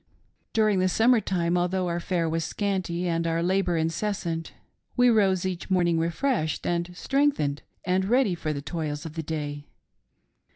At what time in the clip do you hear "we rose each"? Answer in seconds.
4.97-5.69